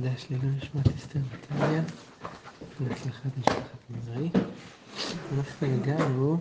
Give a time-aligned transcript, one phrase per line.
[0.00, 1.82] מקדש לעילוי נשמת אסתר נתניה,
[2.80, 4.30] להצלחת משפחת מזרעי.
[5.38, 6.38] אנחנו הגענו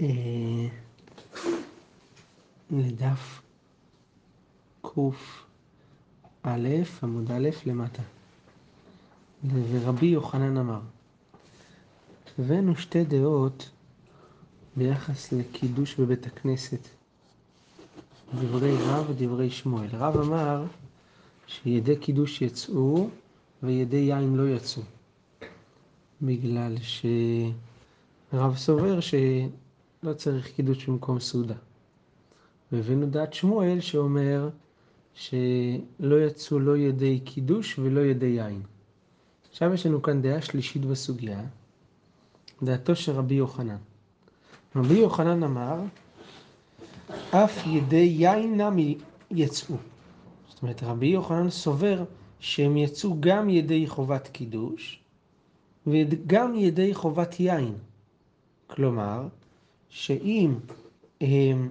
[0.00, 0.68] אה,
[2.70, 3.42] לדף
[4.82, 5.00] קא
[7.02, 8.02] עמוד א' למטה.
[9.70, 10.80] ורבי יוחנן אמר,
[12.38, 13.70] הבאנו שתי דעות
[14.76, 17.01] ביחס לקידוש בבית הכנסת.
[18.40, 19.88] דברי רב ודברי שמואל.
[19.92, 20.64] רב אמר
[21.46, 23.08] שידי קידוש יצאו
[23.62, 24.82] וידי יין לא יצאו.
[26.22, 26.76] בגלל
[28.32, 31.54] שרב סובר שלא צריך קידוש במקום סעודה.
[32.72, 34.48] והבאנו דעת שמואל שאומר
[35.14, 38.62] שלא יצאו לא ידי קידוש ולא ידי יין.
[39.50, 41.40] עכשיו יש לנו כאן דעה שלישית בסוגיה,
[42.62, 43.76] דעתו של רבי יוחנן.
[44.76, 45.80] רבי יוחנן אמר
[47.30, 48.98] אף ידי יין נמי
[49.30, 49.76] יצאו.
[50.48, 52.04] זאת אומרת, רבי יוחנן סובר
[52.40, 55.00] שהם יצאו גם ידי חובת קידוש
[55.86, 57.74] וגם ידי חובת יין.
[58.66, 59.28] כלומר,
[59.88, 60.54] שאם
[61.20, 61.70] הם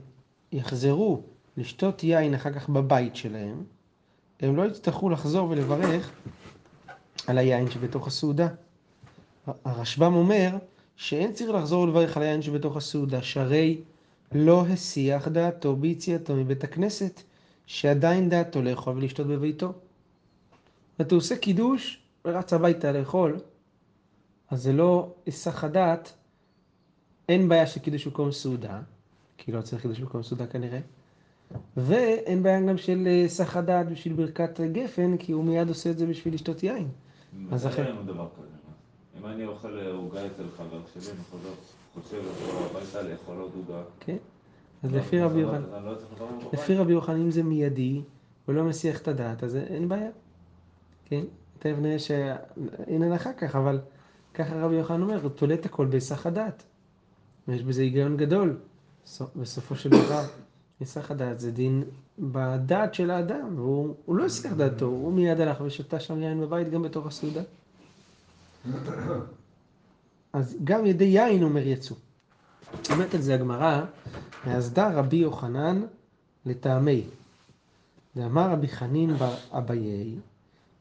[0.52, 1.22] יחזרו
[1.58, 3.64] לשתות יין אחר כך בבית שלהם,
[4.40, 6.12] הם לא יצטרכו לחזור ולברך
[7.28, 8.48] על היין שבתוך הסעודה.
[9.66, 10.50] הרשב"ם אומר
[10.95, 13.82] שאין צריך לחזור ולברך על היין שבתוך הסעודה, שהרי
[14.32, 17.22] לא הסיח דעתו ביציאתו מבית הכנסת,
[17.66, 19.73] שעדיין דעתו לאכול ולשתות בביתו.
[21.00, 23.40] ואתה עושה קידוש ורץ הביתה לאכול,
[24.50, 26.14] אז זה לא היסח הדעת,
[27.30, 28.82] אין בעיה של קידוש במקום סעודה,
[29.38, 30.80] כי לא צריך קידוש במקום סעודה כנראה,
[31.78, 36.06] ואין בעיה גם של היסח הדעת בשביל ברכת גפן, כי הוא מיד עושה את זה
[36.06, 36.88] בשביל לשתות יין.
[37.52, 37.86] אז אחרי...
[39.20, 41.23] אם אני אוכל עוגה אצל חבר שלי, אני
[42.04, 43.84] חושב לבוא הביתה לאכול עוד עוגה.
[44.00, 44.17] כן.
[44.83, 45.64] אז לפי רבי יוחנן,
[46.53, 48.02] לפי רבי יוחנן, אם זה מיידי
[48.47, 50.09] ולא מסיח את הדעת, אז אין בעיה.
[51.05, 51.21] כן?
[51.59, 53.80] תכף נראה שאין אחר כך, אבל
[54.33, 56.64] ככה רבי יוחנן אומר, הוא תולה את הכל בהיסח הדעת.
[57.47, 58.58] ויש בזה היגיון גדול.
[59.36, 60.23] בסופו של דבר,
[60.80, 61.83] היסח הדעת זה דין
[62.19, 66.81] בדעת של האדם, והוא לא הסיח דעתו, הוא מיד הלך ושתה שם יין בבית גם
[66.81, 67.42] בתוך הסעודה.
[70.33, 71.95] אז גם ידי יין אומר יצאו.
[72.92, 73.82] אומרת על זה הגמרא,
[74.45, 75.82] מהסדה רבי יוחנן
[76.45, 77.04] לטעמי.
[78.15, 80.15] ואמר רבי חנין בר אביי,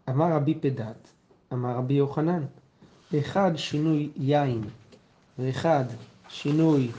[0.09, 1.09] אמר רבי פדת,
[1.53, 2.43] אמר רבי יוחנן,
[3.19, 4.65] אחד שינוי יין
[5.39, 5.85] ואחד
[6.29, 6.91] שינוי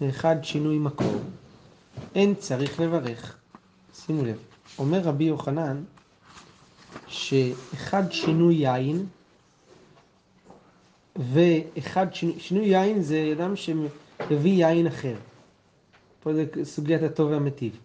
[0.00, 1.20] ואחד שינוי מקור,
[2.14, 3.36] אין צריך לברך.
[3.94, 4.38] שימו לב,
[4.78, 5.84] אומר רבי יוחנן
[7.06, 9.06] שאחד שינוי יין
[11.18, 12.06] ואחד
[12.38, 15.14] שינוי, יין זה אדם שמביא יין אחר.
[16.22, 17.78] פה זה סוגיית הטוב והמטיב.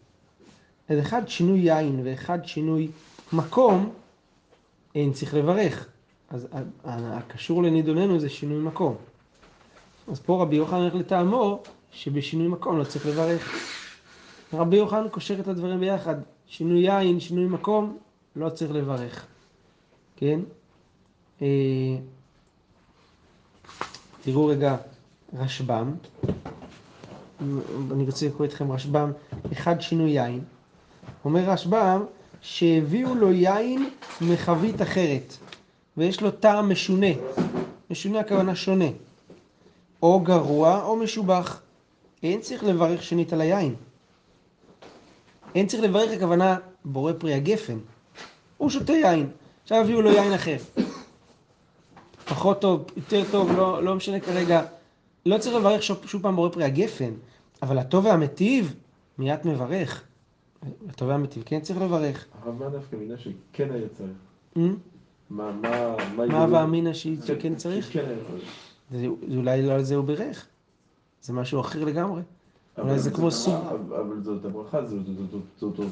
[0.90, 2.88] אז אחד שינוי יין ואחד שינוי
[3.34, 3.94] מקום,
[4.96, 5.88] אין צריך לברך.
[6.30, 6.48] אז
[6.84, 8.96] הקשור לנידוננו זה שינוי מקום.
[10.08, 13.56] אז פה רבי יוחנן הולך לטעמו שבשינוי מקום לא צריך לברך.
[14.54, 16.16] רבי יוחנן קושר את הדברים ביחד.
[16.48, 17.98] שינוי יין, שינוי מקום,
[18.36, 19.26] לא צריך לברך.
[20.16, 20.40] כן?
[24.24, 24.76] תראו רגע
[25.34, 25.94] רשב"ם,
[27.92, 29.12] אני רוצה לקרוא אתכם רשב"ם,
[29.52, 30.42] אחד שינוי יין.
[31.26, 32.04] אומר רשב"ם
[32.42, 33.90] שהביאו לו יין
[34.22, 35.34] מחבית אחרת,
[35.98, 37.08] ויש לו טעם משונה.
[37.90, 38.86] משונה הכוונה שונה.
[40.04, 41.62] או גרוע או משובח.
[42.24, 43.76] אין צריך לברך שנית על היין.
[45.56, 47.78] אין צריך לברך הכוונה בורא פרי הגפן.
[48.58, 49.30] הוא שותה יין,
[49.64, 50.58] עכשיו הביאו לו יין אחר.
[52.26, 54.62] פחות טוב, יותר טוב, לא, לא משנה כרגע.
[55.26, 57.12] לא צריך לברך שוב, שוב פעם בורא פרי הגפן,
[57.62, 58.76] אבל הטוב והמטיב,
[59.18, 60.04] מיד מברך.
[60.90, 62.26] הטוב והמטיב כן צריך לברך.
[62.44, 64.12] הרב מה דווקא מינה שכן היה צריך?
[64.56, 64.60] Hmm?
[65.30, 66.26] מה, מה, מה...
[66.26, 67.88] מה ואמינא שכן צריך?
[67.88, 68.44] שכן היה צריך.
[68.92, 70.46] זה, זה אולי לא על זה הוא בירך.
[71.22, 72.22] זה משהו אחר לגמרי.
[72.78, 73.56] אולי זה כמו סוג...
[73.90, 74.96] אבל זאת הברכה, זה
[75.62, 75.84] אותו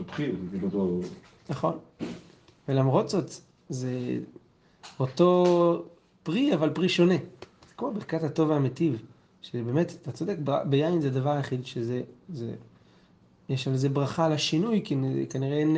[0.00, 1.00] בחיר, זה כאילו אותו...
[1.48, 1.78] נכון.
[2.68, 3.30] ולמרות זאת,
[3.68, 4.18] זה
[5.00, 5.84] אותו
[6.22, 7.14] פרי, אבל פרי שונה.
[7.68, 9.02] זה כמו ברכת הטוב והמטיב,
[9.42, 12.52] שבאמת, אתה צודק, ביין זה הדבר היחיד שזה, זה,
[13.48, 14.96] יש על זה ברכה על השינוי, כי
[15.30, 15.76] כנראה אין,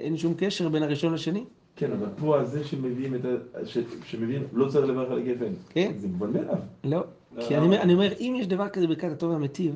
[0.00, 1.44] אין שום קשר בין הראשון לשני.
[1.76, 3.28] כן, אבל פה הזה שמביאים את ה...
[3.66, 5.52] ש, שמביאים, לא צריך לברך על הגפן.
[5.68, 5.92] כן.
[5.98, 6.54] זה מובן מאליו.
[6.84, 7.04] לא,
[7.40, 9.74] כי אני, אומר- אני אומר, אם יש דבר כזה ברכת הטוב והמטיב,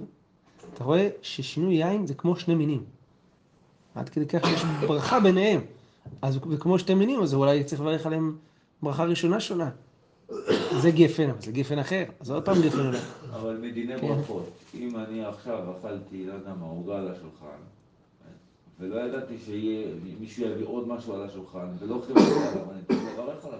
[0.74, 2.82] אתה רואה ששינוי יין זה כמו שני מינים.
[3.94, 5.60] עד כדי כך שיש ברכה ביניהם.
[6.22, 8.36] אז וכמו שתי מינים, אז אולי צריך לברך עליהם
[8.84, 9.70] ברכה ראשונה שונה.
[10.80, 12.98] זה גפן, אבל זה גפן אחר, אז עוד פעם גפן אולי.
[13.30, 14.06] אבל מדיני כן.
[14.08, 17.56] ברכות, אם אני עכשיו אכלתי, לא יודע מה, עוגה על השולחן,
[18.80, 23.58] ולא ידעתי שמישהו יביא עוד משהו על השולחן, ולא חיברתי עליו, אני צריך לברך עליו.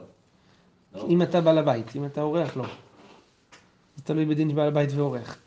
[0.95, 1.07] לא?
[1.09, 2.65] אם אתה בעל הבית, אם אתה אורח, לא.
[3.97, 5.39] זה תלוי בדין של בעל הבית ואורח.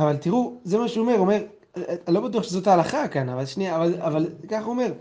[0.00, 1.42] אבל תראו, זה מה שהוא אומר, הוא אומר,
[1.76, 4.92] אני לא בטוח שזאת ההלכה כאן, אבל שנייה, אבל, אבל ככה הוא אומר,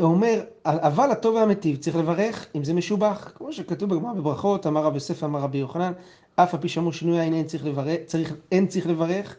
[0.00, 4.96] אומר, אבל הטוב והמיטיב צריך לברך אם זה משובח, כמו שכתוב בגמרא בברכות, אמר רבי
[4.96, 5.92] יוסף, אמר רבי יוחנן,
[6.36, 9.36] אף על פי שאמרו שינוי העין אין צריך לברך, צריך, אין צריך לברך,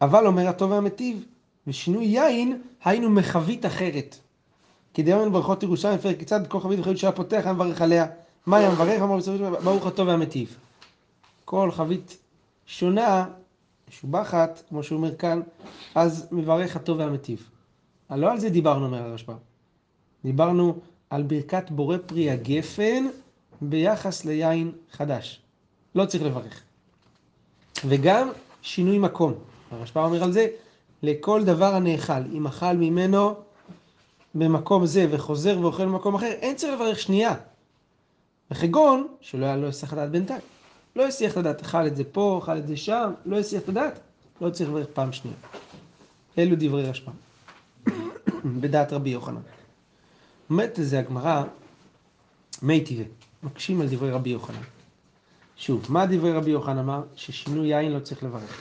[0.00, 1.24] אבל אומר הטוב והמיטיב,
[1.66, 4.16] ושינוי יין היינו מחבית אחרת.
[4.94, 8.06] דיברנו ברכות ירושלים, פרק כיצד כל חבית וחבית שהיה פותח, היה מברך עליה.
[8.46, 9.02] מה היה מברך?
[9.02, 10.56] אמר בסופו של דבר, ברוך הטוב והמיטיב.
[11.44, 12.16] כל חבית
[12.66, 13.26] שונה,
[13.88, 15.40] משובחת, כמו שהוא אומר כאן,
[15.94, 17.50] אז מברך הטוב והמיטיב.
[18.10, 19.34] לא על זה דיברנו, אומר הרשב"א.
[20.24, 20.78] דיברנו
[21.10, 23.06] על ברכת בורא פרי הגפן
[23.60, 25.40] ביחס ליין חדש.
[25.94, 26.60] לא צריך לברך.
[27.86, 28.28] וגם
[28.62, 29.34] שינוי מקום.
[29.70, 30.46] הרשב"א אומר על זה,
[31.02, 33.34] לכל דבר הנאכל, אם אכל ממנו
[34.34, 37.34] במקום זה וחוזר ואוכל במקום אחר, אין צריך לברך שנייה.
[38.50, 40.40] וכגון, שלא היה לו היסח הדעת בינתיים.
[40.96, 43.68] לא הסיח את הדעת, אכל את זה פה, אכל את זה שם, לא הסיח את
[43.68, 44.00] הדעת,
[44.40, 45.36] לא צריך לברך פעם שנייה.
[46.38, 47.12] אלו דברי רשב"ם.
[48.44, 49.40] בדעת רבי יוחנן.
[50.50, 51.44] אומרת לזה הגמרא,
[52.62, 53.04] מי טבעי,
[53.42, 54.62] מקשים על דברי רבי יוחנן.
[55.56, 57.02] שוב, מה דברי רבי יוחנן אמר?
[57.16, 58.60] ששינוי יין לא צריך לברך.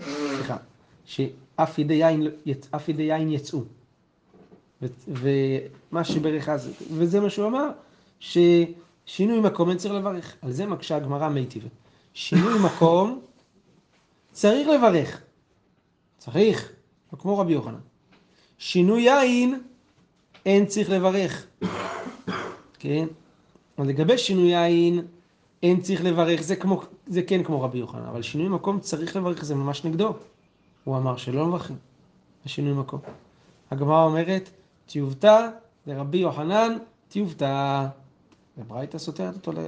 [0.00, 0.56] סליחה,
[1.04, 2.26] שאף ידי יין,
[2.70, 3.62] אף ידי יין יצאו.
[5.08, 7.70] ומה שברך אז, וזה מה שהוא אמר,
[8.20, 10.36] ששינוי מקום אין צריך לברך.
[10.42, 11.68] על זה מקשה הגמרא מי טבעי.
[12.14, 13.20] שינוי מקום
[14.32, 15.20] צריך לברך.
[16.18, 16.72] צריך,
[17.12, 17.80] לא כמו רבי יוחנן.
[18.64, 19.60] שינוי יין
[20.46, 21.46] אין צריך לברך.
[22.78, 23.06] כן?
[23.76, 25.06] אז לגבי שינוי יין
[25.62, 29.44] אין צריך לברך, זה, כמו, זה כן כמו רבי יוחנן, אבל שינוי מקום צריך לברך,
[29.44, 30.12] זה ממש נגדו.
[30.84, 31.76] הוא אמר שלא מברכים
[32.44, 33.00] בשינוי מקום.
[33.70, 34.50] הגמרא אומרת,
[34.86, 35.48] טיובתא
[35.86, 36.76] לרבי יוחנן,
[37.08, 37.86] טיובתא.
[38.58, 39.58] וברייתא סותרת אותו, ל...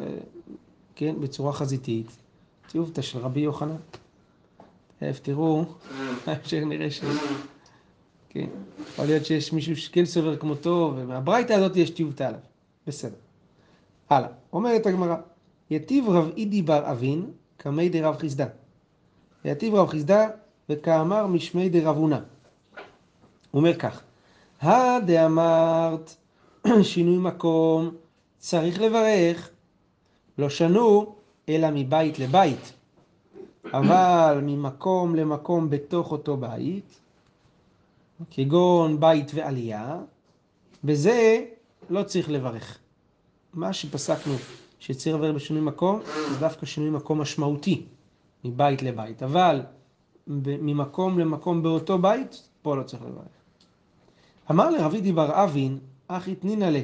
[0.94, 2.16] כן, בצורה חזיתית.
[2.68, 3.76] טיובתא של רבי יוחנן.
[4.98, 5.64] תכף תראו,
[6.26, 7.00] בהמשך נראה ש...
[8.36, 8.46] כן,
[8.92, 12.40] יכול להיות שיש מישהו שכן סובר כמותו, ומהברייתא הזאת יש טיובתא עליו.
[12.86, 13.16] בסדר.
[14.10, 15.16] הלאה, אומרת הגמרא,
[15.70, 18.46] יתיב רב אידי בר אבין, קמי דרב חיסדא.
[19.44, 20.28] יתיב רב חיסדא,
[20.68, 22.18] וכאמר משמי דרב הונא.
[23.50, 24.02] הוא אומר כך,
[24.60, 26.14] הדאמרת
[26.82, 27.90] שינוי מקום
[28.38, 29.50] צריך לברך,
[30.38, 31.14] לא שנו
[31.48, 32.72] אלא מבית לבית,
[33.72, 37.00] אבל ממקום למקום בתוך אותו בית,
[38.30, 39.98] כגון בית ועלייה,
[40.84, 41.44] בזה
[41.90, 42.78] לא צריך לברך.
[43.54, 44.34] מה שפסקנו
[44.78, 46.00] שצריך לברך בשינוי מקום,
[46.32, 47.86] זה דווקא שינוי מקום משמעותי,
[48.44, 49.62] מבית לבית, אבל
[50.26, 53.36] ממקום למקום באותו בית, פה לא צריך לברך.
[54.50, 55.78] אמר לרבידי בר אבין,
[56.08, 56.80] אחי תנינא לה,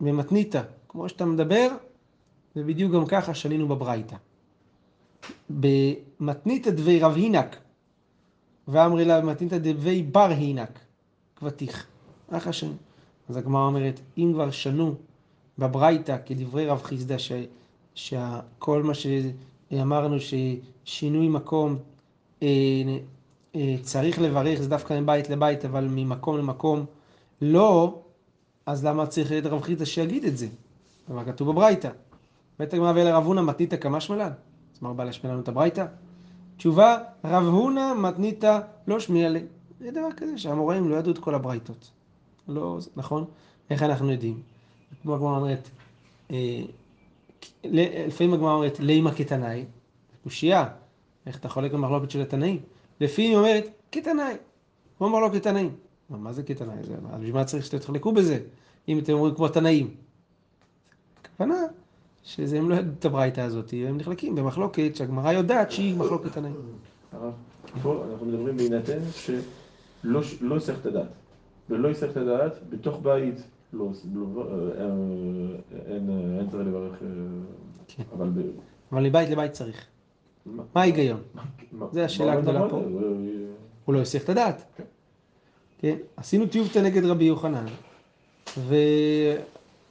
[0.00, 1.68] במתניתא, כמו שאתה מדבר,
[2.56, 4.16] ובדיוק גם ככה שנינו בברייתא.
[5.50, 7.56] במתניתא דבי רב הינק,
[8.68, 10.78] ואמרי לה במתניתא דבי בר הינק,
[11.36, 11.86] כבתיך.
[12.32, 12.72] ככה שנו.
[13.28, 14.94] אז הגמרא אומרת, אם כבר שנו
[15.58, 17.16] בברייתא כדברי רב חיסדא,
[17.94, 21.76] שכל מה שאמרנו ששינוי מקום
[22.42, 22.48] אה,
[23.54, 26.84] אה, צריך לברך, זה דווקא מבית לבית, אבל ממקום למקום
[27.42, 28.00] לא,
[28.66, 30.46] אז למה צריך את רב חיסדא שיגיד את זה?
[31.10, 31.90] אבל כתוב בברייתא.
[32.58, 34.32] בית הגמרא ואלה רב הונא מתניתא כמשמע לן.
[34.74, 35.86] אז מה בא להשמיע לנו את הברייתא?
[36.58, 39.42] תשובה, רב הונא מתניתא לא שמיע לי.
[39.80, 41.90] זה דבר כזה שהאמוראים לא ידעו את כל הברייתות.
[42.48, 43.24] לא, נכון?
[43.70, 44.42] איך אנחנו יודעים?
[45.02, 45.68] כמו הגמרא אומרת,
[46.30, 46.60] אה,
[47.64, 49.64] לפעמים הגמרא אומרת לימה כתנאי,
[50.22, 50.68] קושייה,
[51.26, 52.60] איך אתה חולק במחלוקת של התנאים?
[53.00, 54.34] לפעמים היא אומרת כתנאי,
[54.98, 55.74] הוא אמר לו כתנאים.
[56.10, 56.76] מה זה כתנאי?
[57.18, 58.38] בשביל מה צריך שאתם תחלקו בזה,
[58.88, 59.94] אם אתם אומרים כמו תנאים?
[61.22, 61.54] הכוונה
[62.28, 66.54] שזה הם לא ידעו את הברייתא הזאת, הם נחלקים במחלוקת שהגמרא יודעת שהיא מחלוקת תנאים.
[67.12, 67.32] הרב,
[67.82, 71.08] פה אנחנו מדברים בהינתן שלא לא יסח את הדעת.
[71.70, 73.34] ולא יסח את הדעת, בתוך בית
[73.72, 74.84] לא, לא, אה,
[75.86, 77.08] אין, אין צריך לברך, אה,
[77.88, 78.02] כן.
[78.16, 78.28] אבל...
[78.92, 79.86] אבל מבית לבית צריך.
[80.46, 81.20] מה ההיגיון?
[81.92, 82.68] זה השאלה הגדולה?
[82.70, 82.76] פה.
[82.76, 82.82] אה,
[83.84, 84.64] הוא לא יסיח את הדעת.
[85.78, 85.96] כן?
[86.16, 87.66] עשינו טיובטה נגד רבי יוחנן,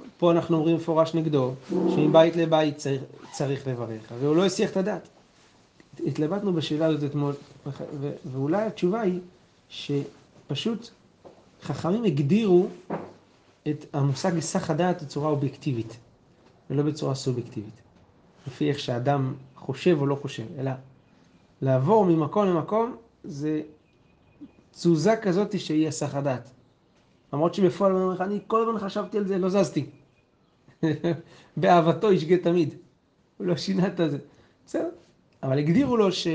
[0.01, 3.01] ופה אנחנו אומרים מפורש נגדו, שמבית לבית צריך,
[3.31, 5.07] צריך לברך, אבל הוא לא יסיח את הדעת.
[6.05, 7.33] התלבטנו בשאלה הזאת אתמול,
[8.31, 9.19] ואולי התשובה היא
[9.69, 10.89] שפשוט
[11.63, 12.67] חכמים הגדירו
[13.67, 15.97] את המושג היסח הדעת בצורה אובייקטיבית,
[16.69, 17.73] ולא בצורה סובייקטיבית.
[18.47, 20.71] לפי איך שאדם חושב או לא חושב, אלא
[21.61, 23.61] לעבור ממקום למקום זה
[24.71, 26.49] תזוזה כזאת שהיא היסח הדעת.
[27.33, 29.85] למרות שבפועל הוא אומר לך, אני כל הזמן חשבתי על זה, לא זזתי.
[31.57, 32.75] באהבתו ישגה תמיד.
[33.37, 34.17] הוא לא שינה את זה.
[34.65, 34.89] בסדר.
[35.43, 36.27] אבל הגדירו לו ש...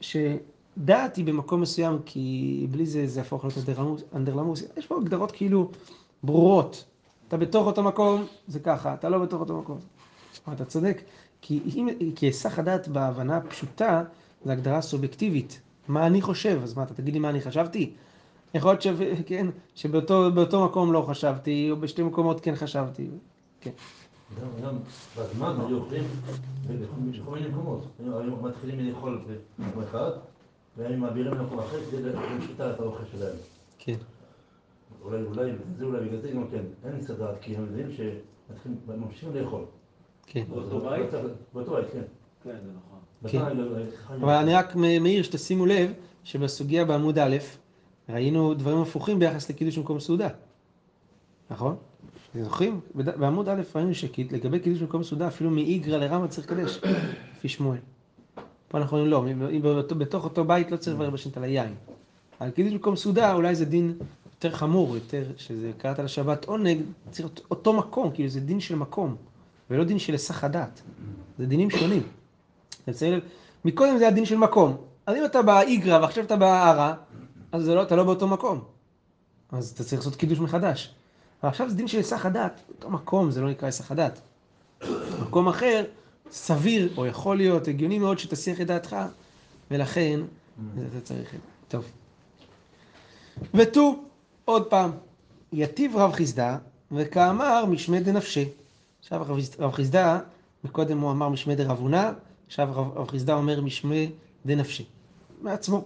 [0.00, 4.62] שדעת היא במקום מסוים, כי בלי זה זה יהפוך להיות אנדרלמוס.
[4.76, 5.70] יש פה הגדרות כאילו
[6.22, 6.84] ברורות.
[7.28, 9.78] אתה בתוך אותו מקום, זה ככה, אתה לא בתוך אותו מקום.
[10.52, 11.02] אתה צודק,
[11.40, 14.02] כי, אם, כי היסח הדעת בהבנה הפשוטה,
[14.44, 15.60] זה הגדרה סובייקטיבית.
[15.88, 16.60] מה אני חושב?
[16.62, 17.92] אז מה, אתה תגיד לי מה אני חשבתי?
[18.54, 18.86] יכול להיות ש...
[19.26, 23.08] כן, שבאותו מקום לא חשבתי, או בשתי מקומות כן חשבתי.
[23.60, 23.70] כן.
[24.40, 24.74] גם, גם
[25.18, 26.04] בזמן היו אוכלים
[26.68, 27.86] בכל מיני מקומות.
[28.06, 29.20] היו מתחילים לאכול
[29.58, 30.10] במקום אחד,
[30.76, 32.02] והיו מעבירים למקום אחר כדי
[32.38, 33.36] לשתות את האוכל שלהם.
[33.78, 33.96] כן.
[35.04, 37.86] אולי, אולי, זה אולי בגלל זה גם כן, אין לי סדרת, כי הם יודעים
[38.86, 39.64] שממשיכים לאכול.
[40.26, 40.44] כן.
[40.50, 41.06] באותו בית?
[41.54, 42.02] באותו בית, כן.
[42.44, 42.98] כן, זה נכון.
[43.30, 43.38] כן.
[43.38, 45.92] בזמן- אבל אני רק מעיר שתשימו לב
[46.24, 47.36] שבסוגיה בעמוד א',
[48.12, 50.28] ראינו דברים הפוכים ביחס לקידוש במקום סעודה.
[51.50, 51.76] נכון?
[52.32, 52.80] אתם זוכרים?
[52.94, 56.80] בעמוד א' ראינו שלגבי קידוש במקום סעודה, אפילו מאיגרא לרמא צריך לקדש,
[57.36, 57.78] לפי שמואל.
[58.68, 61.74] פה אנחנו אומרים לא, בתוך אותו בית לא צריך לברך בשנית על היין.
[62.40, 63.94] על קידוש במקום סעודה אולי זה דין
[64.34, 66.78] יותר חמור, יותר, שזה קראת לשבת עונג,
[67.10, 69.16] צריך אותו מקום, כאילו זה דין של מקום,
[69.70, 70.82] ולא דין של היסח הדעת.
[71.38, 72.02] זה דינים שונים.
[73.64, 74.76] מקודם זה היה דין של מקום.
[75.06, 76.94] אז אם אתה באיגרא ועכשיו אתה בהערה,
[77.52, 78.64] אז זה לא, אתה לא באותו מקום.
[79.52, 80.94] אז אתה צריך לעשות קידוש מחדש.
[81.42, 82.60] אבל עכשיו זה דין של היסח הדעת.
[82.68, 84.20] אותו מקום, זה לא נקרא היסח הדעת.
[85.22, 85.84] מקום אחר,
[86.30, 88.96] סביר, או יכול להיות, הגיוני מאוד שתסיח את דעתך,
[89.70, 90.20] ולכן
[90.58, 91.46] אתה צריך את זה.
[91.68, 91.84] טוב.
[93.54, 94.04] ותו,
[94.44, 94.90] עוד פעם,
[95.52, 96.56] יטיב רב חיסדא,
[96.92, 98.48] וכאמר משמי דנפשי.
[99.00, 99.22] עכשיו
[99.58, 100.18] רב חיסדא,
[100.64, 102.10] מקודם הוא אמר משמי דרב הונא,
[102.46, 104.10] עכשיו רב חיסדא אומר משמי
[104.46, 104.84] דנפשי.
[105.42, 105.84] מעצמו.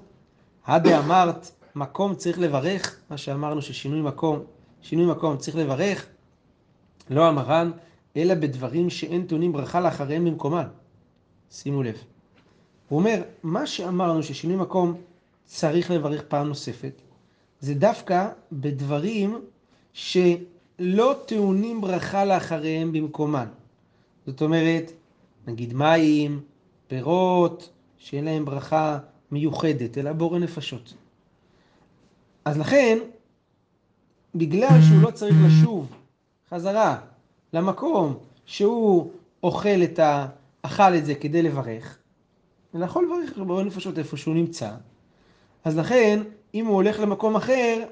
[0.67, 4.39] הדה אמרת, מקום צריך לברך, מה שאמרנו ששינוי מקום,
[4.83, 6.07] שינוי מקום צריך לברך,
[7.11, 7.71] לא המרן,
[8.17, 10.67] אלא בדברים שאין טעונים ברכה לאחריהם במקומן.
[11.51, 11.97] שימו לב.
[12.89, 14.95] הוא אומר, מה שאמרנו ששינוי מקום
[15.45, 17.03] צריך לברך פעם נוספת,
[17.61, 19.41] זה דווקא בדברים
[19.93, 23.47] שלא טעונים ברכה לאחריהם במקומן.
[24.27, 24.93] זאת אומרת,
[25.47, 26.41] נגיד מים,
[26.89, 28.99] פירות, שאין להם ברכה
[29.31, 30.95] מיוחדת, אלא בורא נפשות.
[32.45, 32.99] אז לכן,
[34.35, 35.93] בגלל שהוא לא צריך לשוב
[36.51, 36.99] חזרה
[37.53, 39.11] למקום שהוא
[39.43, 40.27] אוכל את ה...
[40.63, 41.99] אכל את זה כדי לברך,
[42.75, 44.71] אלא יכול לברך בורא נפשות איפה שהוא נמצא,
[45.65, 46.23] אז לכן,
[46.55, 47.85] אם הוא הולך למקום אחר,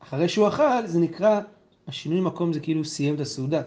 [0.00, 1.40] אחרי שהוא אכל, זה נקרא,
[1.88, 3.62] השינוי מקום זה כאילו סיים את הסעודה.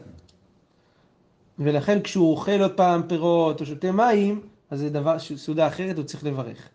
[1.59, 4.41] ולכן כשהוא אוכל עוד פעם פירות או שותה מים,
[4.75, 6.69] אז זה דבר, סעודה אחרת, הוא צריך לברך.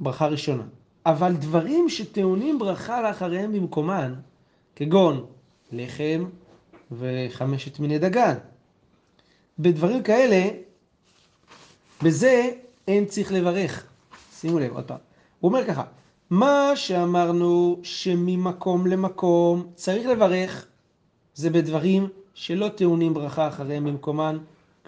[0.00, 0.62] ברכה ראשונה.
[1.06, 4.14] אבל דברים שטעונים ברכה לאחריהם במקומן,
[4.76, 5.26] כגון
[5.72, 6.24] לחם
[6.92, 8.34] וחמשת מיני דגן.
[9.58, 10.48] בדברים כאלה,
[12.02, 12.50] בזה
[12.88, 13.86] אין צריך לברך.
[14.32, 14.98] שימו לב עוד פעם.
[15.40, 15.84] הוא אומר ככה,
[16.30, 20.66] מה שאמרנו שממקום למקום צריך לברך,
[21.34, 24.38] זה בדברים שלא טעונים ברכה אחריהם במקומן,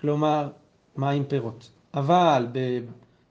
[0.00, 0.48] כלומר
[0.96, 1.70] מים פירות.
[1.94, 2.46] אבל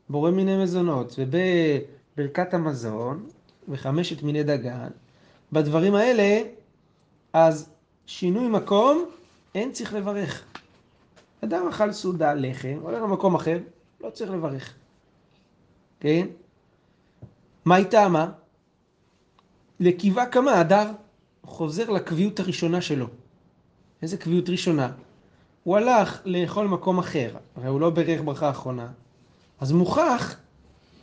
[0.10, 3.30] בבורא מיני מזונות ובברכת המזון
[3.70, 4.88] וחמשת מיני דגן,
[5.52, 6.42] בדברים האלה,
[7.34, 7.70] אז
[8.06, 9.06] שינוי מקום,
[9.56, 10.44] אין צריך לברך.
[11.44, 13.58] אדם אכל סעודה, לחם, הולך למקום אחר,
[14.02, 14.74] לא צריך לברך.
[16.00, 16.28] כן?
[17.66, 18.32] מה היא טעמה?
[19.80, 20.92] לקיבה כמה הדר
[21.44, 23.08] חוזר לקביעות הראשונה שלו.
[24.02, 24.92] איזה קביעות ראשונה?
[25.68, 28.88] הוא הלך לאכול מקום אחר, הרי הוא לא בירך ברכה אחרונה,
[29.60, 30.36] אז מוכח,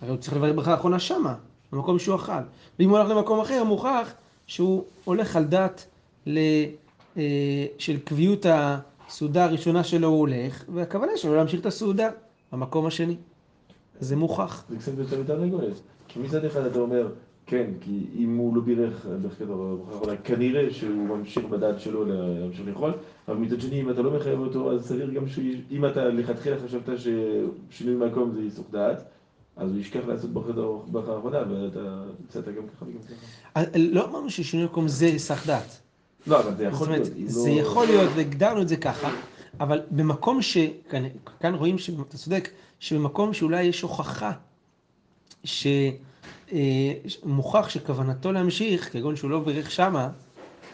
[0.00, 1.34] הרי הוא צריך לברך ברכה אחרונה שמה,
[1.72, 2.32] במקום שהוא אכל.
[2.78, 4.12] ואם הוא הלך למקום אחר, מוכח
[4.46, 5.86] שהוא הולך על דת
[6.26, 6.38] ל,
[7.16, 12.10] אה, של קביעות הסעודה הראשונה שלו הוא הולך, והכוונה שלו להמשיך את הסעודה
[12.52, 13.16] במקום השני.
[14.00, 14.64] זה מוכח.
[14.68, 15.80] זה קצת יותר מתרנגולת.
[16.08, 17.06] כי מצד אחד אתה אומר,
[17.46, 22.66] כן, כי אם הוא לא בירך ברכת הברכה האחרונה, כנראה שהוא ממשיך בדעת שלו להמשיך
[22.66, 22.92] לאכול,
[23.28, 26.98] אבל מצד שני, אם אתה לא מחייב אותו, אז סביר גם שאם אתה לכתחילה חשבת
[26.98, 29.04] ששינוי מקום זה עיסוק דעת,
[29.56, 33.14] אז הוא ישכח לעשות הברכה האחרונה, ואתה יצאת גם ככה וגם ככה.
[33.54, 35.80] אז לא אמרנו ששינוי מקום זה היסח דעת.
[36.26, 37.08] לא, אבל זה יכול להיות.
[37.26, 39.10] זה לא- יכול להיות, והגדרנו את זה ככה,
[39.60, 40.58] אבל במקום ש...
[41.40, 44.32] כאן, רואים שאתה צודק, שבמקום שאולי יש הוכחה
[47.06, 50.10] שמוכח שכוונתו להמשיך, כגון שהוא לא בירך שמה,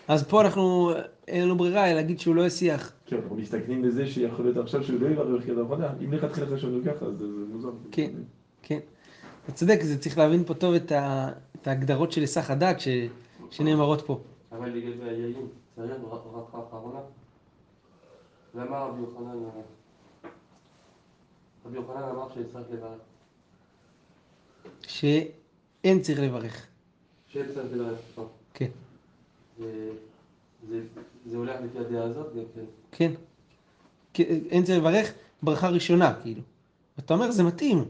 [0.09, 0.91] אז פה אנחנו,
[1.29, 2.93] אין לנו ברירה אלא להגיד שהוא לא השיח.
[3.07, 5.93] כן, אנחנו מסתכלים בזה שיכול להיות עכשיו שהוא לא יברך ברכת האחרונה.
[6.05, 7.69] אם לכתחילה חשבנו ככה, אז זה זה מוזר.
[7.93, 8.11] כן.
[8.63, 8.79] כן.
[9.45, 11.29] אתה צודק, זה צריך להבין פה טוב את, ה,
[11.63, 12.89] את ההגדרות של היסח הדעת ש,
[13.51, 14.21] שנאמרות פה.
[14.53, 15.47] אבל לגבי היין,
[15.77, 17.01] צריך ברכה אחרונה?
[18.55, 19.39] למה רבי יוחנן,
[21.67, 22.99] רבי יוחנן אמר שצריך לברך?
[25.83, 26.67] שאין צריך לברך.
[27.29, 28.29] שצריך לברך, טוב.
[28.55, 28.69] כן.
[29.59, 30.87] זה-
[31.35, 33.11] הולך לפי הדעה הזאת גם כן.
[34.15, 34.23] כן.
[34.51, 36.43] אין צריך לברך ברכה ראשונה, כאילו.
[36.99, 37.85] אתה אומר, זה מתאים,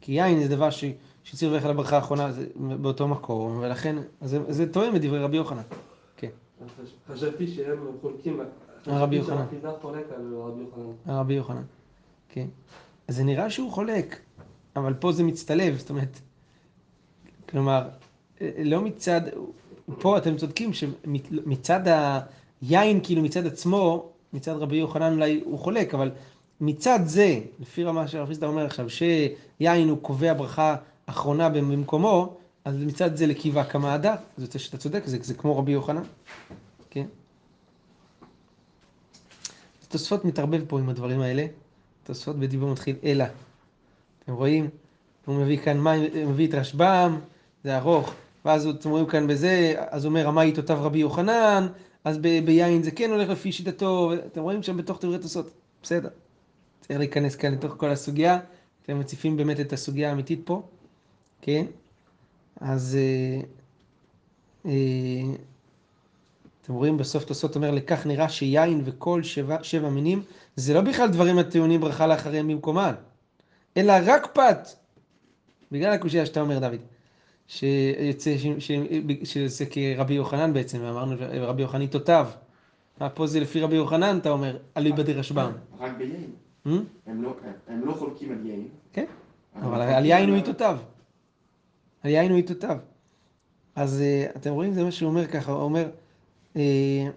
[0.00, 0.84] כי יין זה דבר ש,
[1.24, 5.62] שצריך לברך על הברכה האחרונה באותו מקום, ולכן, זה, זה תואם את דברי רבי יוחנן.
[6.16, 6.28] כן,
[7.08, 8.50] חשבתי שהם חולקים, רבי
[8.96, 9.36] חשבתי יוחנן.
[9.36, 10.34] שהאחיזה חולק על
[11.06, 11.62] רבי יוחנן.
[12.28, 12.46] כן.
[13.08, 14.20] אז זה נראה שהוא חולק,
[14.76, 16.20] אבל פה זה מצטלב, זאת אומרת,
[17.48, 17.88] כלומר,
[18.40, 19.20] לא מצד,
[20.00, 21.80] פה אתם צודקים שמצד
[22.62, 26.10] היין, כאילו מצד עצמו, מצד רבי יוחנן אולי הוא חולק, אבל
[26.60, 30.76] מצד זה, לפי רמה שהרב חיסדא אומר עכשיו, שיין הוא קובע ברכה
[31.06, 35.72] אחרונה במקומו, אז מצד זה לקיבה כמעדה, אז יוצא שאתה צודק, זה, זה כמו רבי
[35.72, 36.02] יוחנן,
[36.90, 37.06] כן?
[39.88, 41.46] תוספות מתערבב פה עם הדברים האלה,
[42.04, 43.24] תוספות בדיבור מתחיל אלא.
[44.24, 44.68] אתם רואים?
[45.26, 47.20] הוא מביא כאן מים, מביא את רשב"ם,
[47.66, 51.66] זה ארוך, ואז אתם רואים כאן בזה, אז אומר, המה עיתותיו רבי יוחנן,
[52.04, 56.08] אז ב- ביין זה כן הולך לפי שיטתו, אתם רואים שם בתוך דברי תוספות, בסדר.
[56.80, 58.38] צריך להיכנס כאן לתוך כל הסוגיה,
[58.82, 60.62] אתם מציפים באמת את הסוגיה האמיתית פה,
[61.40, 61.66] כן?
[62.60, 63.40] אז אה,
[64.66, 65.34] אה,
[66.62, 70.22] אתם רואים בסוף תוספות אומר, לכך נראה שיין וכל שבע, שבע מינים,
[70.56, 72.94] זה לא בכלל דברים הטעונים ברכה לאחריהם במקומן,
[73.76, 74.68] אלא רק פת.
[75.72, 76.80] בגלל הקושייה שאתה אומר, דוד,
[77.48, 78.72] שיוצא, ש- ש-
[79.24, 82.28] שיוצא כרבי יוחנן בעצם, אמרנו רבי יוחנן עיתותיו.
[83.14, 85.52] פה זה לפי רבי יוחנן, אתה אומר, אליבא דרשב"ם.
[85.80, 86.30] רק ביין.
[86.66, 86.70] Hmm?
[87.06, 87.36] הם לא,
[87.68, 88.68] הם לא חולקים על יין.
[88.92, 89.04] כן,
[89.62, 90.78] אבל על יין הוא עיתותיו.
[92.02, 92.78] על יין הוא עיתותיו.
[93.74, 95.88] אז אה, אתם רואים, זה מה שהוא אומר ככה, הוא אומר
[96.56, 97.08] אה,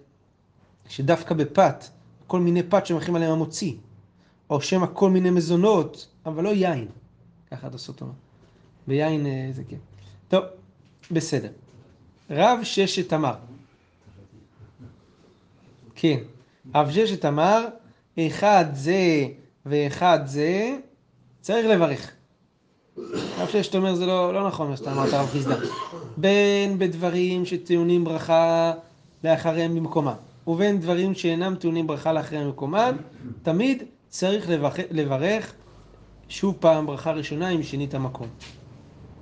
[0.87, 1.83] שדווקא בפת,
[2.27, 3.73] כל מיני פת שמחים עליהם המוציא,
[4.49, 6.87] או שמא כל מיני מזונות, אבל לא יין.
[7.51, 8.13] ככה התוספות אומר.
[8.87, 9.77] ביין אה, זה כן.
[10.29, 10.43] טוב,
[11.11, 11.49] בסדר.
[12.29, 13.33] רב ששת אמר.
[15.95, 16.17] כן,
[16.75, 17.65] רב ששת אמר,
[18.19, 19.25] אחד זה
[19.65, 20.77] ואחד זה,
[21.41, 22.11] צריך לברך.
[23.37, 25.55] רב ששת אומר זה לא, לא נכון מה שאתה אמרת רב חיסדא.
[26.17, 28.73] בין בדברים שטעונים ברכה
[29.23, 30.13] לאחריהם במקומם,
[30.47, 32.97] ובין דברים שאינם טעונים ברכה לאחריהם במקומם,
[33.43, 35.53] תמיד צריך לברך, לברך
[36.29, 38.27] שוב פעם ברכה ראשונה אם שינית מקום.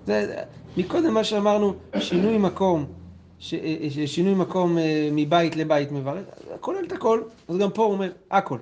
[0.06, 0.43] זה-
[0.78, 2.86] מקודם מה שאמרנו, שינוי מקום,
[3.40, 3.56] ש,
[3.90, 6.26] ש- שינוי מקום אה, מבית לבית מברך,
[6.60, 8.58] כולל את הכל, אז גם פה הוא אומר הכל,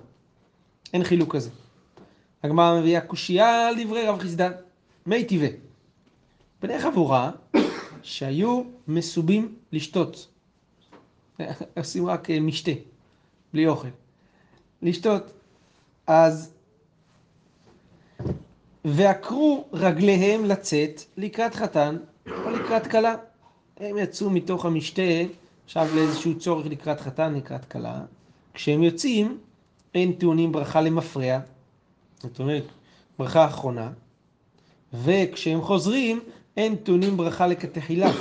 [0.93, 1.49] אין חילוק כזה.
[2.43, 4.49] הגמרא מביאה קושייה על דברי רב חיסדא,
[5.06, 5.49] מי טבעי.
[6.62, 7.32] בני חבורה
[8.04, 10.28] שהיו מסובים לשתות,
[11.78, 12.71] עושים רק אה, משתה,
[13.54, 13.88] בלי אוכל,
[14.82, 15.23] לשתות,
[16.08, 16.54] אז
[18.86, 23.15] ועקרו רגליהם לצאת לקראת חתן או לקראת כלה.
[23.78, 25.02] הם יצאו מתוך המשתה
[25.65, 28.02] עכשיו לאיזשהו צורך לקראת חתן, לקראת כלה.
[28.54, 29.38] כשהם יוצאים,
[29.95, 31.39] אין טעונים ברכה למפרע,
[32.24, 32.63] זאת אומרת,
[33.19, 33.89] ברכה אחרונה,
[34.93, 36.19] וכשהם חוזרים,
[36.58, 38.12] אין טעונים ברכה לכתחילה.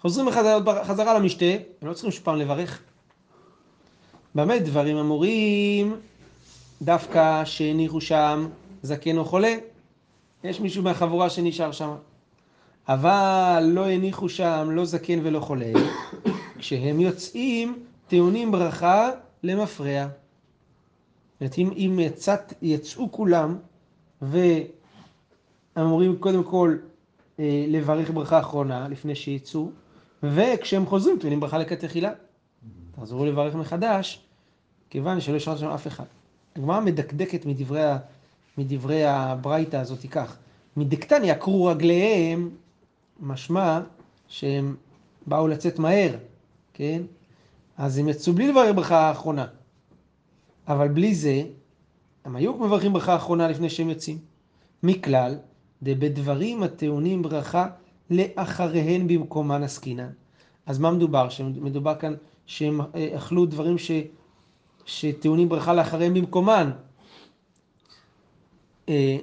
[0.00, 0.30] חוזרים
[0.84, 1.44] חזרה למשתה,
[1.82, 2.80] הם לא צריכים שוב פעם לברך.
[4.34, 5.96] במה דברים אמורים?
[6.82, 8.48] דווקא שהניחו שם
[8.86, 9.54] זקן או חולה,
[10.44, 11.94] יש מישהו מהחבורה שנשאר שם.
[12.88, 15.72] אבל לא הניחו שם לא זקן ולא חולה,
[16.58, 19.10] כשהם יוצאים טעונים ברכה
[19.42, 20.06] למפרע.
[20.06, 23.56] זאת אומרת, אם, יצאת, יצאו כולם
[25.76, 26.76] ואמורים קודם כל
[27.40, 29.70] אה, לברך ברכה אחרונה לפני שיצאו,
[30.22, 32.12] וכשהם חוזרים טעונים ברכה לכתחילה.
[32.96, 34.20] תחזרו לברך מחדש,
[34.90, 36.04] כיוון שלא השארת שם אף אחד.
[36.56, 37.98] הגמרא מדקדקת מדברי, ה-
[38.58, 40.36] מדברי הברייתא הזאת כך,
[40.76, 42.50] מדקתן יעקרו רגליהם,
[43.20, 43.80] משמע
[44.28, 44.76] שהם
[45.26, 46.16] באו לצאת מהר,
[46.74, 47.02] כן?
[47.76, 49.46] אז הם יצאו בלי לברך ברכה האחרונה.
[50.68, 51.42] אבל בלי זה,
[52.24, 54.18] הם היו מברכים ברכה אחרונה לפני שהם יוצאים.
[54.82, 55.38] מכלל,
[55.82, 57.66] דבדברים הטעונים ברכה
[58.10, 60.10] לאחריהן במקומן עסקינן.
[60.66, 61.28] אז מה מדובר?
[61.28, 62.14] שמדובר כאן
[62.46, 63.90] שהם אה, אכלו דברים ש...
[64.84, 66.70] שטעונים ברכה לאחריהם במקומן.
[68.88, 69.16] אה,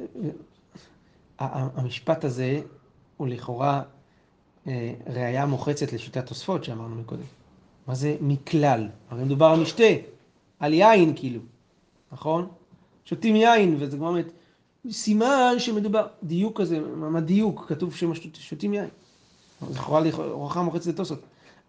[0.00, 0.04] אה,
[1.38, 2.60] ה- המשפט הזה
[3.16, 3.82] הוא לכאורה
[4.66, 7.22] אה, ראייה מוחצת לשיטת תוספות שאמרנו מקודם.
[7.86, 8.88] מה זה מכלל?
[9.10, 9.84] הרי מדובר על משתה,
[10.60, 11.40] על יין כאילו,
[12.12, 12.48] נכון?
[13.04, 14.32] שותים יין, וזה כבר באמת
[14.90, 17.64] סימן שמדובר, דיוק כזה, מה דיוק?
[17.68, 17.94] כתוב
[18.34, 18.88] ששותים יין.
[19.70, 21.20] לכאורה הוכחה מוחצת לתוספות.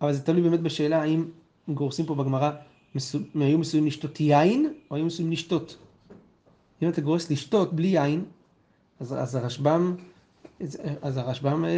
[0.02, 1.26] אבל זה תלוי באמת בשאלה האם
[1.70, 2.52] גורסים פה בגמרא,
[3.36, 5.78] היו מסוים לשתות יין, או היו מסוים לשתות.
[6.82, 8.24] אם אתה גורס לשתות בלי יין,
[9.00, 9.96] אז, אז הרשב"ם,
[11.02, 11.70] אז הרשב"ם אה,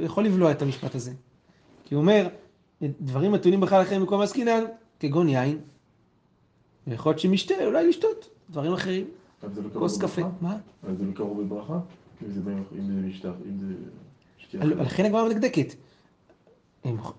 [0.00, 1.12] יכול לבלוע את המשפט הזה.
[1.84, 2.28] כי הוא אומר,
[2.82, 4.64] דברים הטעונים בכלל אחרים במקום עסקינן,
[5.00, 5.58] כגון יין.
[6.86, 9.06] ויכול להיות שמשתה, אולי לשתות דברים אחרים,
[9.42, 10.22] לא כוס קפה.
[10.40, 10.56] מה?
[10.84, 11.78] אבל זה לא קרוב בברכה?
[12.26, 12.64] אם זה מים-
[13.48, 13.74] אם זה.
[14.74, 15.74] לכן הגמרא מדקדקת.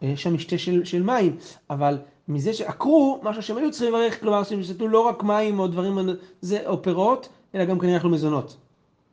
[0.02, 1.36] יש שם משתה של, של מים,
[1.70, 1.98] אבל
[2.28, 5.98] מזה שעקרו, משהו שהם היו צריכים לברך, כלומר שהם שתו לא רק מים או דברים,
[6.42, 8.58] זה, או פירות, אלא גם כנראה אכלו מזונות.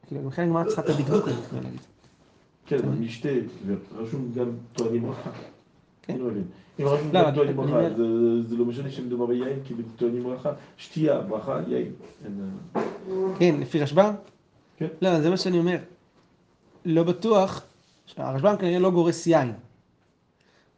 [0.09, 1.81] כאילו, לכן הגמרא צריכה את הדקדוק הזה, אני להגיד.
[2.67, 3.29] כן, משתה,
[3.67, 5.31] ורשום גם טוענים ברכה.
[6.03, 6.17] כן.
[6.19, 6.31] לא.
[6.81, 7.91] אם רשום לא, גם טוענים ברכה,
[8.49, 11.93] זה- לא משנה שמדובר ביין, כי טוענים ברכה, שתייה, ברכה, יין.
[12.77, 12.83] אה,
[13.39, 14.15] כן, לפי רשב"ם?
[14.77, 14.87] כן.
[15.03, 15.77] לא, זה מה שאני אומר.
[16.85, 17.63] לא בטוח,
[18.17, 19.53] הרשב"ם כנראה לא גורס יין.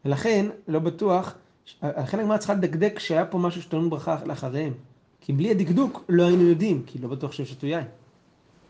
[0.05, 1.35] ולכן, לא בטוח,
[1.83, 4.73] לכן הגמרא צריכה לדקדק שהיה פה משהו שטעון ברכה לאחריהם.
[5.21, 7.85] כי בלי הדקדוק לא היינו יודעים, כי לא בטוח שהם שתו יין.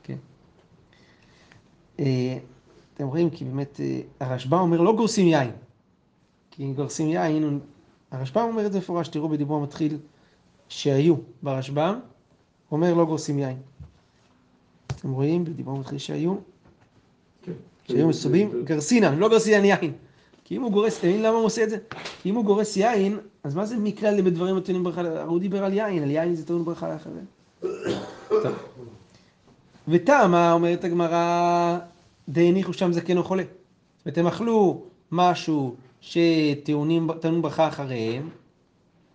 [0.03, 0.16] כן.
[2.01, 2.38] אה,
[2.94, 5.51] אתם רואים, כי באמת אה, הרשב"ם אומר לא גורסים יין.
[6.51, 7.61] כי אם גורסים יין,
[8.11, 9.99] הרשב"ם אומר את זה מפורש, תראו בדיבור המתחיל
[10.68, 12.01] שהיו ברשב"ם,
[12.73, 13.57] אומר לא גורסים יין.
[14.87, 16.37] אתם רואים בדיבור המתחיל שהיו,
[17.42, 17.53] כן.
[17.88, 19.92] שהיו מסובים, גרסינן, לא גרסינן יין.
[20.44, 21.76] כי אם הוא גורס, אתה מבין למה הוא עושה את זה?
[22.22, 25.00] כי אם הוא גורס יין, אז מה זה מכלל בדברים הטעונים ברכה?
[25.00, 27.24] הרי הוא דיבר על יין, על יין זה טעון ברכה לאחריהם.
[28.28, 28.52] טוב.
[29.88, 31.78] וטעמה, אומרת הגמרא,
[32.28, 33.42] דהניחו שם זקן או חולה.
[34.16, 37.07] הם אכלו משהו שטעונים
[37.42, 38.28] ברכה אחריהם,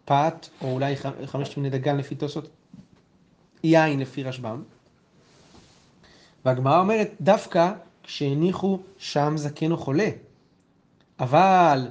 [0.05, 2.49] פת, או אולי ח- חמשת מיני דגן לפי תוספות,
[3.63, 4.61] יין לפי רשב"ם.
[6.45, 7.71] והגמרא אומרת, דווקא
[8.03, 10.09] כשהניחו שם זקן או חולה.
[11.19, 11.87] אבל,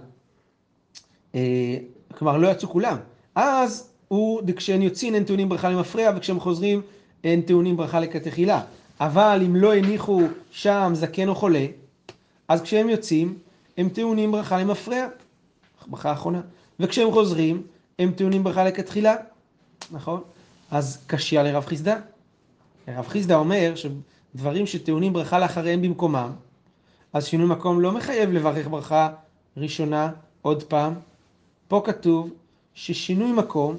[1.34, 1.76] אה,
[2.18, 2.96] כלומר, לא יצאו כולם.
[3.34, 6.82] אז הוא, כשהם יוצאים אין טעונים ברכה למפרע, וכשהם חוזרים
[7.24, 8.62] אין טעונים ברכה לכתחילה.
[9.00, 11.66] אבל אם לא הניחו שם זקן או חולה,
[12.48, 13.38] אז כשהם יוצאים,
[13.78, 15.06] הם טעונים ברכה למפרע,
[15.86, 16.40] ברכה האחרונה.
[16.80, 17.62] וכשהם חוזרים,
[17.98, 19.14] הם טעונים ברכה לכתחילה,
[19.90, 20.20] נכון?
[20.70, 21.96] אז קשיא לרב חיסדא.
[22.88, 26.30] רב חיסדא אומר שדברים שטעונים ברכה לאחריהם במקומם,
[27.12, 29.08] אז שינוי מקום לא מחייב לברך ברכה
[29.56, 30.10] ראשונה
[30.42, 30.94] עוד פעם.
[31.68, 32.30] פה כתוב
[32.74, 33.76] ששינוי מקום,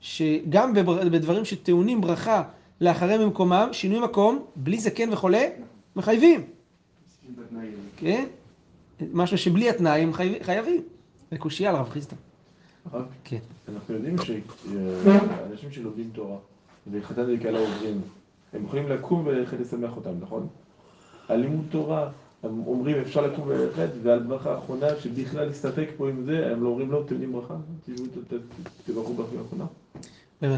[0.00, 0.74] שגם
[1.12, 2.42] בדברים שטעונים ברכה
[2.80, 5.46] לאחריהם במקומם, שינוי מקום, בלי זקן וחולה,
[5.96, 6.44] מחייבים.
[7.96, 8.24] כן?
[9.12, 10.82] משהו שבלי התנאי הם חייב- חייבים.
[11.30, 12.16] זה קושייה על רב חיסדא.
[12.92, 13.38] הרב, כן.
[13.68, 16.36] אנחנו יודעים שאנשים שלומדים תורה
[16.92, 18.00] וחתן וכלה עוברים,
[18.52, 20.46] הם יכולים לקום וללכת לשמח אותם, נכון?
[21.28, 22.10] על לימוד תורה,
[22.44, 26.68] הם אומרים אפשר לקום וללכת, ועל ברכה האחרונה שבכלל להסתפק פה עם זה, הם לא
[26.68, 27.54] אומרים לא, ברכה,
[27.86, 28.38] תשבו, ת- ת-
[28.90, 29.64] תברכו ברכה האחרונה.
[30.42, 30.48] לא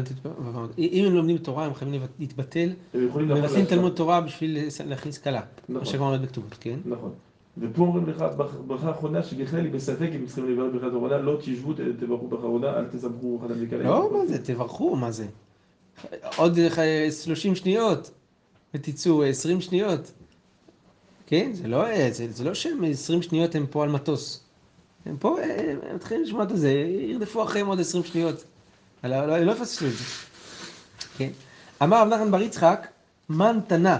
[0.77, 3.65] אם הם לומדים תורה, הם חייבים להתבטל, לעכשיו.
[3.65, 5.41] תלמוד תורה בשביל להכניס כלה.
[5.69, 5.85] מה נכון.
[5.85, 6.79] שכבר עומד בכתובות, כן?
[6.85, 7.11] נכון.
[7.57, 8.25] ופה אומרים לך
[8.67, 12.77] ברכה- אחרונה שבכלל היא בספק אם צריכים לברך ברכה אחרונה, לא תשבו, תברכו ברכה אחרונה,
[12.77, 13.83] אל תסמכו חתן וכלה.
[13.83, 15.25] לא, מה זה, תברכו, מה זה?
[16.37, 18.11] עוד אה, 30 שניות,
[18.73, 20.11] ותצאו 20 שניות.
[21.27, 24.43] כן, זה לא, אה, זה, זה לא שהם 20 שניות הם פה על מטוס.
[25.05, 28.43] הם פה, אה, הם מתחילים לשמוע את זה, ירדפו אחריהם עוד 20 שניות.
[29.03, 30.03] לא, לא, לא יפספסו את זה.
[31.17, 31.29] כן.
[31.83, 32.87] אמר רב נחמן בר יצחק,
[33.29, 33.97] מן תנא.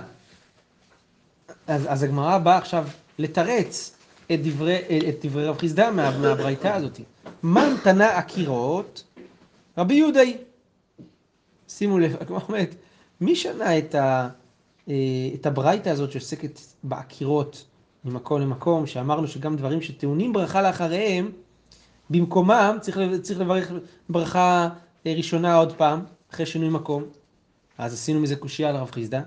[1.68, 2.88] אז, אז הגמרא באה עכשיו
[3.20, 3.96] לתרץ
[4.34, 7.00] את דברי, את דברי רב חיסדא מה, מהברייתא הזאת.
[7.44, 9.04] מן תנא עקירות,
[9.78, 10.38] רבי יהודה היא.
[11.68, 12.76] שימו לב, הגמרא אומרת,
[13.22, 14.30] מי שנה את, ה, אה,
[15.36, 17.66] את הברייתא הזאת שעוסקת בעקירות
[18.06, 21.32] ממקום למקום, שאמרנו שגם דברים שטעונים ברכה לאחריהם,
[22.10, 23.72] במקומם צריך, צריך לברך
[24.10, 24.70] ברכה
[25.08, 26.00] אה, ראשונה עוד פעם,
[26.32, 27.04] אחרי שינוי מקום.
[27.78, 29.22] אז עשינו מזה קושייה על רב חיסדא.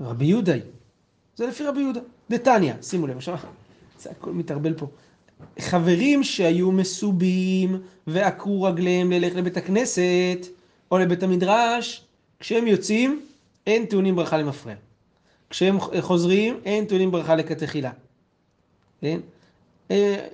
[0.00, 0.62] רבי יהודה היא.
[1.36, 2.00] זה לפי רבי יהודה.
[2.30, 3.38] דתניא, שימו לב, עכשיו,
[4.00, 4.86] זה הכל מתערבל פה.
[5.58, 10.46] חברים שהיו מסובים ועקרו רגליהם ללכת לבית הכנסת
[10.90, 12.04] או לבית המדרש,
[12.40, 13.22] כשהם יוצאים,
[13.66, 14.72] אין טעונים ברכה למפרע.
[15.50, 17.90] כשהם חוזרים, אין טעונים ברכה לכתחילה.
[19.00, 19.20] כן?
[19.90, 20.26] אה,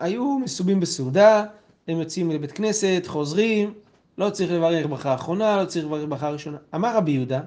[0.00, 1.44] היו מסובים בסעודה,
[1.88, 3.74] הם יוצאים לבית כנסת, חוזרים,
[4.18, 6.58] לא צריך לברך ברכה אחרונה, לא צריך לברך ברכה ראשונה.
[6.74, 7.40] אמר רבי יהודה,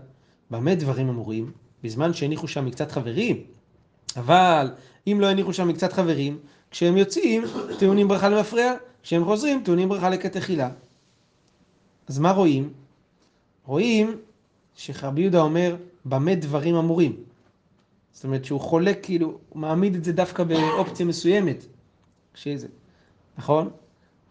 [0.52, 1.52] במה דברים אמורים?
[1.84, 3.43] בזמן שהניחו שם מקצת חברים,
[4.17, 4.71] אבל
[5.08, 6.38] אם לא הניחו שם מקצת חברים,
[6.71, 7.43] כשהם יוצאים,
[7.80, 8.73] טעונים ברכה למפרע,
[9.04, 10.69] כשהם חוזרים, טעונים ברכה לכתחילה.
[12.08, 12.73] אז מה רואים?
[13.65, 14.17] רואים
[14.77, 17.15] שרבי יהודה אומר, במה דברים אמורים.
[18.11, 21.65] זאת אומרת שהוא חולק, כאילו, הוא מעמיד את זה דווקא באופציה מסוימת.
[22.35, 22.67] שזה,
[23.37, 23.69] נכון?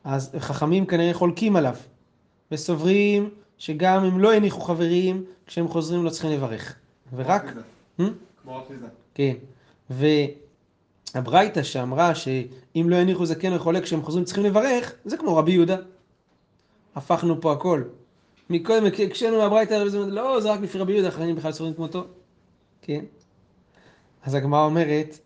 [0.05, 1.77] אז חכמים כנראה חולקים עליו,
[2.53, 6.75] וסוברים שגם אם לא הניחו חברים, כשהם חוזרים לא צריכים לברך.
[7.17, 7.45] ורק...
[8.43, 8.87] כמו אחיזה.
[9.15, 9.35] כן.
[9.91, 15.77] והברייתא שאמרה שאם לא הניחו זקן וחולה כשהם חוזרים צריכים לברך, זה כמו רבי יהודה.
[16.97, 17.83] הפכנו פה הכל.
[18.51, 22.05] מקודם הקשינו מהברייתא, לא, זה רק לפי רבי יהודה, אחרים בכלל סוברים כמותו.
[22.83, 23.05] כן.
[24.23, 25.19] אז הגמרא אומרת,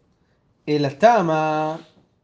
[0.68, 1.76] אלא תמה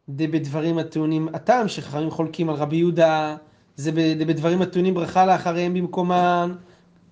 [0.09, 3.35] דבדברים הטעונים, הטעם שחכמים חולקים על רבי יהודה,
[3.75, 3.91] זה
[4.27, 6.55] בדברים הטעונים ברכה לאחריהם במקומן,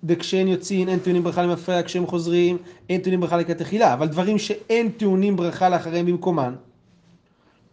[0.04, 4.90] וכשהם יוצאים אין טעונים ברכה למפרע, כשהם חוזרים אין טעונים ברכה לכתחילה, אבל דברים שאין
[4.90, 6.54] טעונים ברכה לאחריהם במקומן,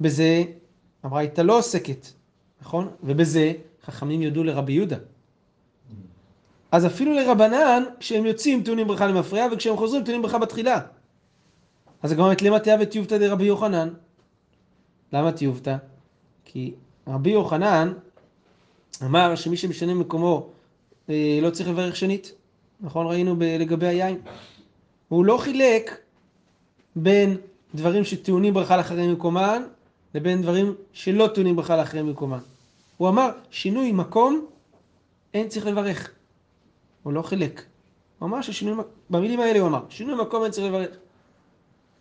[0.02, 0.44] בזה
[1.04, 2.08] הברייתא לא עוסקת,
[2.62, 2.90] נכון?
[3.04, 3.54] ובזה
[3.86, 4.98] חכמים יודו לרבי יהודה.
[6.74, 10.80] אז אפילו לרבנן, כשהם יוצאים טעונים ברכה למפרע, וכשהם חוזרים טעונים ברכה בתחילה.
[12.04, 13.90] אז הגמרא אומרת, למה תהיה וטיובתא דרבי יוחנן?
[15.14, 15.76] למה טיובתא?
[16.46, 16.74] כי
[17.08, 17.94] רבי יוחנן
[19.04, 20.50] אמר שמי שמשנה מקומו
[21.10, 22.32] אה, לא צריך לברך שנית,
[22.82, 23.08] נכון?
[23.08, 24.18] ראינו ב- לגבי היין.
[25.10, 25.98] הוא לא חילק
[26.96, 27.38] בין
[27.76, 29.64] דברים שטעונים ברכה לאחרי מקומן
[30.16, 32.40] לבין דברים שלא טעונים ברכה לאחרי מקומן.
[32.98, 34.46] הוא אמר שינוי מקום
[35.34, 36.12] אין צריך לברך.
[37.04, 37.66] הוא לא חילק.
[38.20, 40.96] הוא אמר ששינוי, במילים האלה הוא אמר, שינוי מקום אין צריך לברך.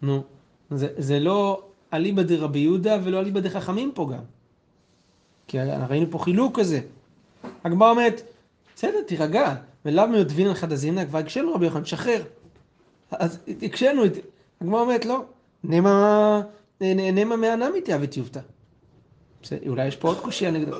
[0.02, 0.22] נו,
[0.70, 1.62] זה, זה לא
[1.92, 4.22] אליבא דרבי יהודה ולא אליבא דחכמים פה גם.
[5.46, 6.80] כי ראינו פה חילוק כזה.
[7.64, 8.22] הגמרא אומרת,
[8.76, 12.22] בסדר, תירגע, ולאו מיודבין על חדזינה, כבר הקשינו רבי יוחנן, שחרר.
[13.10, 14.02] אז הקשינו,
[14.60, 15.24] הגמרא אומרת, לא,
[15.64, 16.42] נמה,
[16.80, 18.40] נמה מהנמי תיאבי טיובתא.
[19.42, 20.76] בסדר, אולי יש פה עוד קושייה נגדו.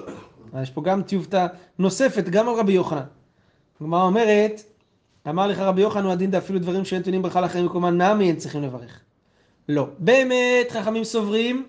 [0.62, 1.46] יש פה גם טיובתא
[1.78, 3.04] נוספת, גם על רבי יוחנן.
[3.82, 4.62] הגמרא אומרת,
[5.28, 8.30] אמר לך רבי יוחנן הוא הדין דה אפילו דברים שאין טעונים ברכה לאחרים מקומן נמי
[8.30, 9.00] הם צריכים לברך.
[9.68, 9.86] לא.
[9.98, 11.66] באמת חכמים סוברים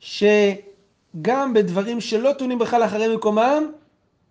[0.00, 3.62] שגם בדברים שלא טעונים ברכה לאחרי מקומם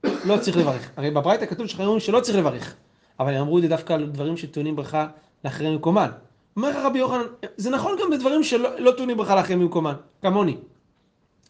[0.04, 0.90] לא צריך לברך.
[0.98, 2.76] הרי בברייתא כתוב שחכמים אומרים שלא צריך לברך.
[3.20, 5.08] אבל הם אמרו את זה דווקא על דברים שטעונים ברכה
[5.46, 6.10] לאחרי מקומן.
[6.56, 7.24] אומר לך רבי יוחנן,
[7.58, 10.58] זה נכון גם בדברים שלא לא ברכה לאחרי מקומן, כמוני.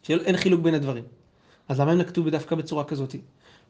[0.04, 1.04] שאין חילוק בין הדברים.
[1.70, 3.16] אז למה הם נקטו דווקא בצורה כזאת?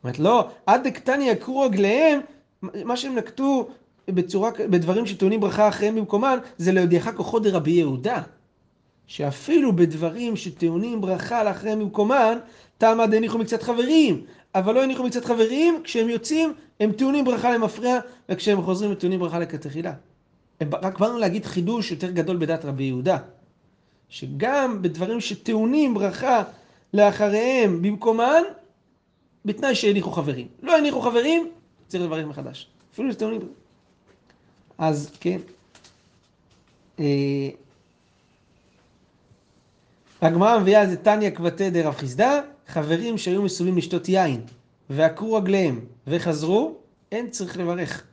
[0.04, 2.20] אומרת, לא, עד דקטני יקרו רגליהם,
[2.62, 3.70] מה שהם נקטו
[4.08, 8.22] בצורה, בדברים שטעונים ברכה אחריהם במקומן, זה להודיעך כוחו דרבי יהודה.
[9.08, 12.38] שאפילו בדברים שטעונים ברכה לאחריהם במקומן,
[12.78, 14.26] תמה דהניחו מקצת חברים.
[14.56, 19.20] אבל לא הניחו מקצת חברים, כשהם יוצאים, הם טעונים ברכה למפרע, וכשהם חוזרים, הם טעונים
[19.20, 19.94] ברכה לכתחילה.
[20.72, 23.18] רק באנו להגיד חידוש יותר גדול בדת רבי יהודה.
[24.10, 26.44] שגם בדברים שטעונים ברכה
[26.94, 28.42] לאחריהם במקומן,
[29.48, 30.48] בתנאי שהניחו חברים.
[30.62, 31.52] לא הניחו חברים,
[31.88, 32.68] צריך לברך מחדש.
[32.94, 33.42] אפילו שטעונים...
[34.78, 35.40] אז כן.
[37.00, 37.50] אה,
[40.22, 44.42] הגמרא מביאה איזה תניא כבתי דרב חיסדא, חברים שהיו מסוגלים לשתות יין,
[44.90, 46.76] ועקרו רגליהם, וחזרו,
[47.12, 48.04] אין צריך לברך.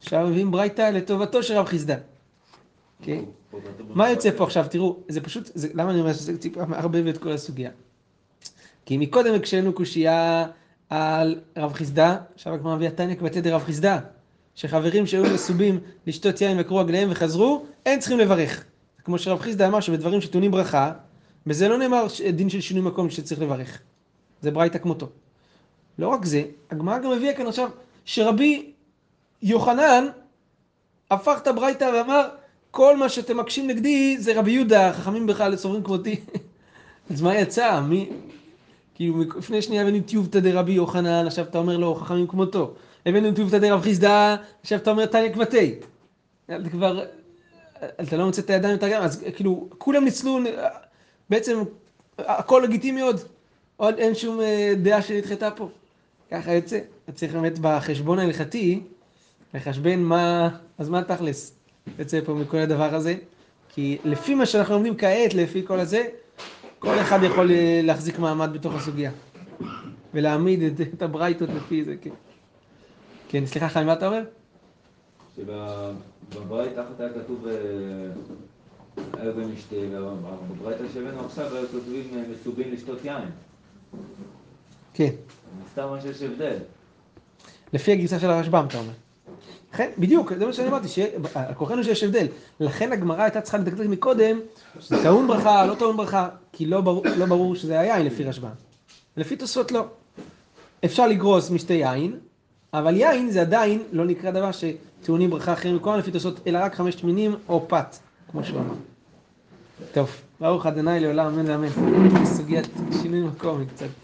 [0.00, 1.96] עכשיו מביאים ברייתא לטובתו של רב חיסדא.
[3.02, 3.24] כן?
[3.88, 4.66] מה יוצא פה עכשיו?
[4.70, 7.70] תראו, זה פשוט, זה, למה אני אומר שזה טיפה מערבב את כל הסוגיה?
[8.86, 10.46] כי מקודם הקשינו קושייה
[10.90, 13.98] על רב חיסדא, עכשיו הגמרא מביאה תניא כבתי דרב חיסדא,
[14.54, 18.64] שחברים שהיו מסובים לשתות יין ועקרו רגליהם וחזרו, אין צריכים לברך.
[19.04, 20.92] כמו שרב חיסדא אמר שבדברים שטעונים ברכה,
[21.46, 23.80] בזה לא נאמר דין של שינוי מקום שצריך לברך.
[24.42, 25.08] זה ברייתא כמותו.
[25.98, 27.70] לא רק זה, הגמרא גם הביאה כאן עכשיו
[28.04, 28.72] שרבי
[29.42, 30.06] יוחנן
[31.10, 32.28] הפך את הברייתא ואמר
[32.70, 36.20] כל מה שאתם מקשים נגדי זה רבי יהודה, חכמים בכלל סוברים כמותי.
[37.10, 37.80] אז מה יצא?
[37.80, 38.10] מי...
[38.94, 42.74] כאילו לפני שנייה הבאנו טיובתא דרבי יוחנן, עכשיו אתה אומר לו חכמים כמותו.
[43.06, 45.74] הבאנו טיובתא דרב חיסדא, עכשיו אתה אומר תניא כבתי.
[46.48, 47.04] זה כבר,
[48.02, 50.38] אתה לא מוצא את הידיים יותר גם, אז כאילו כולם ניצלו,
[51.30, 51.62] בעצם
[52.18, 53.20] הכל לגיטימי עוד.
[53.76, 55.68] עוד אין שום אה, דעה שנדחתה פה.
[56.30, 56.78] ככה יוצא.
[57.14, 58.80] צריך באמת בחשבון ההלכתי
[59.54, 61.52] לחשבן מה, אז מה תכלס
[61.98, 63.14] יוצא פה מכל הדבר הזה.
[63.68, 66.04] כי לפי מה שאנחנו לומדים כעת, לפי כל הזה,
[66.84, 69.10] כל אחד יכול אה, להחזיק מעמד בתוך הסוגיה.
[70.14, 72.10] ולהעמיד את, את הברייתות לפי זה, כן.
[73.28, 74.22] כן, סליחה חיים, מה אתה אומר?
[75.36, 77.46] שבברית תחת היה כתוב
[78.96, 83.28] ערב ומשתה, ובברייתא שהבאנו עכשיו היו כותבים אה, מסובים לשתות יין.
[84.94, 85.10] כן.
[85.66, 86.56] מסתבר שיש הבדל.
[87.72, 88.92] לפי הגרסה של הרשב"ם, אתה אומר.
[89.74, 92.26] לכן, בדיוק, זה מה שאני אמרתי, שעל כורחנו שיש הבדל.
[92.60, 94.40] לכן הגמרא הייתה צריכה לדקדק מקודם,
[94.80, 98.48] שזה טעון ברכה, לא טעון ברכה, כי לא ברור, לא ברור שזה היין לפי רשב"א.
[99.16, 99.86] לפי תוספות לא.
[100.84, 102.18] אפשר לגרוס משתה יין,
[102.74, 106.74] אבל יין זה עדיין לא נקרא דבר שטעונים ברכה אחרים מכהן לפי תוספות, אלא רק
[106.74, 107.96] חמשת מינים או פת,
[108.30, 108.74] כמו שהוא אמר.
[109.92, 110.10] טוב,
[110.40, 112.24] ברוך ה' לעולם, אמן ואמן.
[112.24, 112.68] סוגיית
[113.02, 114.03] שינוי מקום היא קצת.